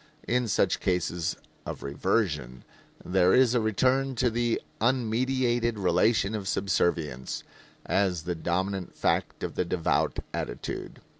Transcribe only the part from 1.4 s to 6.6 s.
of reversion there is a return to the unmediated relation of